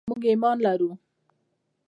[0.09, 0.91] موږ ایمان لرو.